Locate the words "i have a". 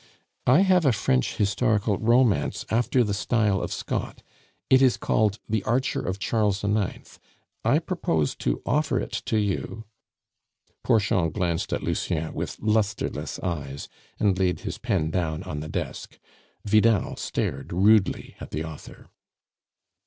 0.47-0.91